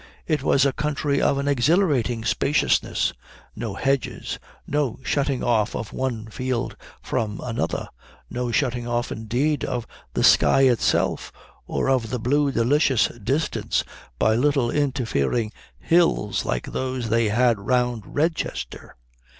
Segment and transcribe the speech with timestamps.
[0.25, 3.13] It was a country of an exhilarating spaciousness;
[3.55, 7.87] no hedges, no shutting off of one field from another,
[8.27, 9.85] no shutting off, indeed, of
[10.15, 11.31] the sky itself
[11.67, 13.83] or of the blue delicious distance
[14.17, 18.95] by little interfering hills like those they had round Redchester.